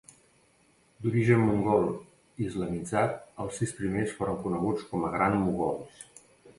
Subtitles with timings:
[1.05, 1.85] D'origen mongol
[2.47, 6.07] islamitzat, els sis primers foren coneguts com a Grans Mogols.